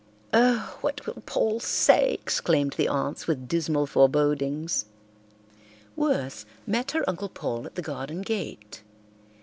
[0.33, 4.85] "Oh, what will Paul say?" exclaimed the aunts, with dismal forebodings.
[5.95, 8.81] Worth met her Uncle Paul at the garden gate.